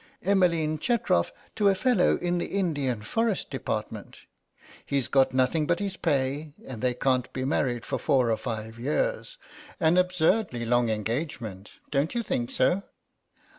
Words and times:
"Emmeline 0.23 0.79
Chetrof 0.79 1.31
to 1.55 1.69
a 1.69 1.75
fellow 1.75 2.17
in 2.17 2.39
the 2.39 2.47
Indian 2.47 3.03
Forest 3.03 3.51
Department. 3.51 4.21
He's 4.83 5.07
got 5.07 5.31
nothing 5.31 5.67
but 5.67 5.77
his 5.77 5.95
pay 5.95 6.53
and 6.65 6.81
they 6.81 6.95
can't 6.95 7.31
be 7.33 7.45
married 7.45 7.85
for 7.85 7.99
four 7.99 8.31
or 8.31 8.37
five 8.37 8.79
years; 8.79 9.37
an 9.79 9.97
absurdly 9.97 10.65
long 10.65 10.89
engagement, 10.89 11.73
don't 11.91 12.15
you 12.15 12.23
think 12.23 12.49
so? 12.49 12.81